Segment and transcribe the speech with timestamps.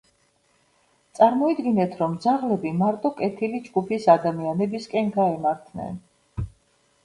[1.19, 6.05] წარმოიდგინეთ, რომ ძაღლები მარტო „კეთილი“ ჯგუფის ადამიანებისკენ გაემართნენ.